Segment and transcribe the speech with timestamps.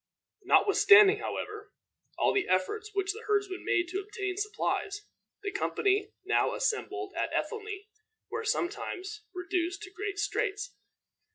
[0.43, 1.73] Notwithstanding, however,
[2.17, 5.05] all the efforts which the herdsman made to obtain supplies,
[5.43, 7.85] the company now assembled at Ethelney
[8.31, 10.73] were sometimes reduced to great straits.